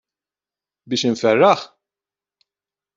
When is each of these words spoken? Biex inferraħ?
Biex 0.93 1.05
inferraħ? 1.11 1.69